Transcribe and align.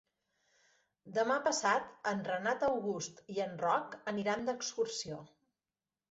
Demà 1.17 1.33
passat 1.47 1.91
en 2.11 2.23
Renat 2.29 2.65
August 2.67 3.21
i 3.33 3.37
en 3.45 3.53
Roc 3.65 3.93
aniran 4.13 4.47
d'excursió. 4.49 5.19